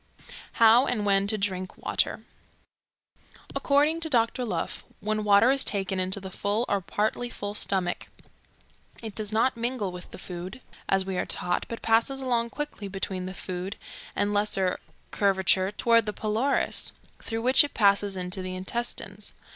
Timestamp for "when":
1.05-1.27, 4.99-5.23